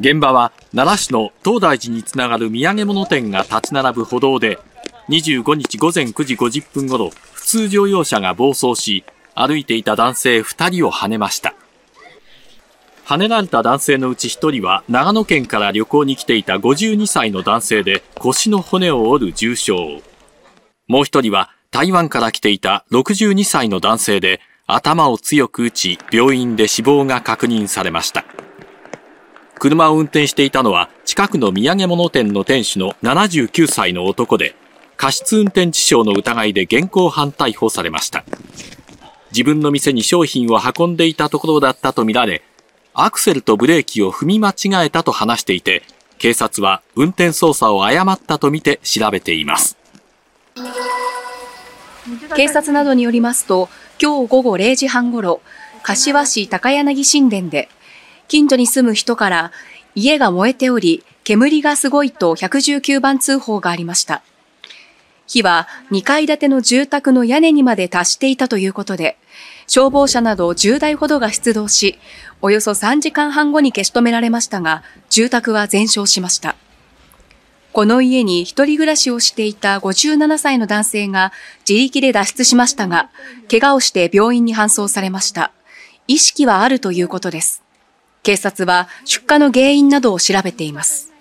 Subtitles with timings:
[0.00, 4.58] 現場は奈良市の東大寺につながる土産物店が立ち並ぶ歩道で
[5.10, 11.54] 25日午前9時50分ごろ普通乗用車が暴走し歩いていた男性2人をはねました。
[13.04, 19.72] はねられた男性のうち1人は長野県から旅行に来ていた52歳の男性で腰の骨を折る重傷。
[20.88, 28.24] もう1人は台湾から来ていた62歳の男性で頭を強く打ち病院で死亡が確認されました。
[29.60, 34.56] 車を運転していたのは近くの土産物店の店主の79歳の男で
[34.96, 38.24] 過失運転致傷の疑いで現行犯逮捕されました。
[39.32, 42.42] 自分の店に商品を運んでいたところだったとみられ
[42.94, 45.82] アクセルとブレーキを踏み間違えたと話していて
[46.18, 49.76] 警察は運転操作を誤ったとみて調べています。
[52.34, 53.68] 警察などによりますと
[54.00, 55.42] 今日午後0時半ごろ
[55.82, 57.68] 柏市高柳新田で
[58.30, 59.52] 近所に住む人から
[59.96, 64.22] 家が燃えており、煙がすごいと119番通報がありました。
[65.26, 69.16] 火は2階建ての住宅の屋根にまで達していたということで、
[69.66, 71.98] 消防車など10台ほどが出動し、
[72.40, 76.54] およそ3時間半後に消し止められましたが、住宅は全焼しました。
[77.72, 81.32] この家に一人暮らしをしていた57歳の男性が
[81.68, 83.10] 自力で脱出しましたが、
[83.50, 85.50] 怪我をして病院に搬送されました。
[86.06, 87.64] 意識はあるということです。
[88.22, 91.12] 警察は出火の原因などを調べています。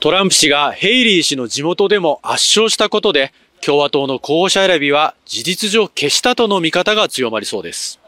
[0.00, 8.00] トランプ氏がヘイリー氏の地元でも圧勝したことで共和党の候補者選びは事実上消したとの見方が強まりそうです。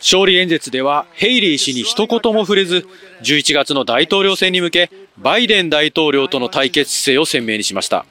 [0.00, 2.86] 勝利演説ではヘイリー氏に一言も触れず
[3.22, 8.06] 11月の大統領選に向けバイデン大統領との対決姿勢を鮮明にしました。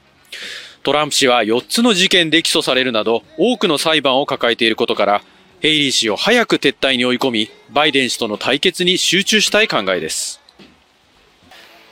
[0.84, 5.22] トランプ氏は4つの事件で起訴されるなど多くの裁判を抱えていることから
[5.60, 10.40] ヘイリー氏を早く撤退に追い込み、バイデン氏との対決に集中したい考えです。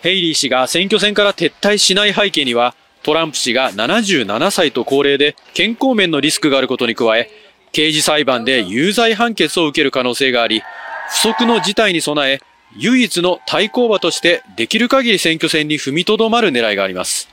[0.03, 7.29] ヘイリー氏が選挙戦から撤退しない背景には、トランプ氏が77歳と高齢で健康面のリスクがあることに加え、
[7.73, 10.63] 刑事裁判で有罪判決を受ける可能性があり、
[11.09, 12.41] 不測の事態に備え、
[12.77, 17.29] 唯一の対抗馬としてできる限り選挙戦に踏みとどまる狙いがあります。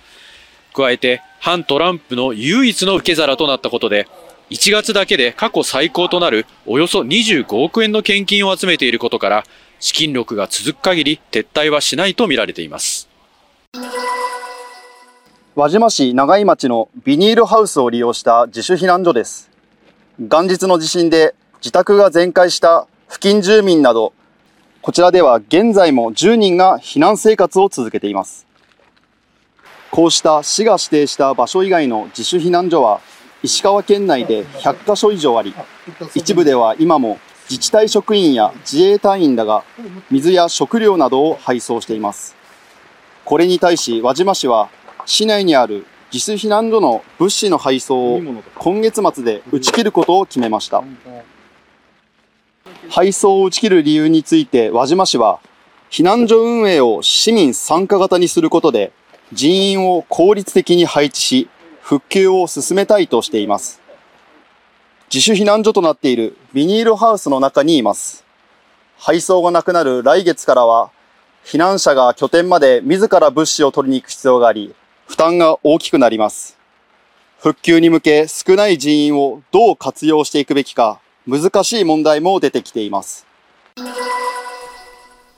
[0.74, 4.08] 加えて、反トランプの唯一の受け皿となったことで、
[4.54, 9.44] 1月だけで過去最高となるおよそ25億円の献金を集めていることから、
[9.80, 13.10] 資金力が続く限り撤退はしないとみられています。
[15.56, 19.50] 輪島市長井町のビニールハウスを利用した自主避難所です。
[20.20, 24.14] 元日の地震で自宅が全壊した付近住民など、
[24.84, 28.46] こちらでは現在も10人が避難生活を続けています。
[29.90, 33.02] こうした市が指定した場所以外の自主避難所は
[33.44, 35.54] 石川県内で100カ所以上あり、
[36.16, 39.66] 一部では今も自治体職員や自衛隊員らが
[40.10, 42.38] 水や食料などを配送しています。
[43.26, 44.70] これに対し輪島市は
[45.06, 48.22] 市内にある自主避難所の物資の配送を
[48.60, 50.82] 今月末で打ち切ることを決めました。
[52.90, 55.42] 配送を打ち切る理由について輪島市は
[55.92, 58.94] 避難所運営を市民参加型にすることで
[59.34, 61.50] 人員を効率的に配置し
[61.84, 63.82] 復旧を進めたいとしています。
[65.14, 68.24] 自主避難所となっているビニールハウスの中にいます。
[68.98, 70.92] 配送がなくなる来月からは、
[71.44, 74.74] 避難者が拠点まで自ら物資を取りに行く必要があり、
[75.08, 76.58] 負担が大きくなります。
[77.38, 83.28] 復旧に向け少ない人員をどう活用していくべきか、難しい問題も出てきています。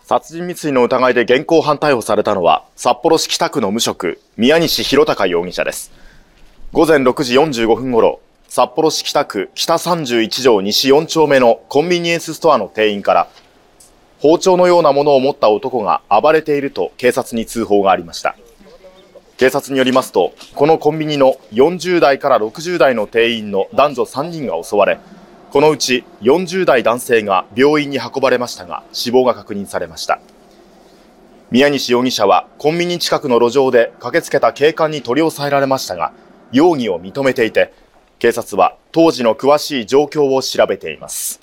[0.03, 6.04] 殺人未遂の疑いで現行犯逮捕されたのは、札幌市北区の無職、宮西弘隆容疑者です。
[6.75, 8.19] 午前6時45分ごろ、
[8.49, 13.29] 札幌市北区北31条西4丁目のコンビニエンスストアの店員から、
[14.19, 18.35] 包丁のようなものを持った男が暴れていると警察に通報がありました。
[19.37, 24.99] 警察によりますと、このコンビニの40代から60代の店員の男女3人が襲われ、
[25.51, 30.19] このうち40代男性が病院に運ばれましたが、死亡が確認されました。
[31.51, 36.11] 宮西容疑者はコンビニ近くの路上で駆けつけた警官に取り押さえられましたが、
[36.55, 37.73] 容疑を認めていて、
[38.17, 41.41] 警察は当時の詳しい状況を調べています。